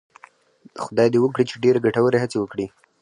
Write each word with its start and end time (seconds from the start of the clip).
خدای 0.83 1.07
دې 1.13 1.19
وکړي 1.21 1.43
چې 1.49 1.61
ډېرې 1.63 1.79
ګټورې 1.85 2.21
هڅې 2.23 2.37
وکړي. 2.39 2.65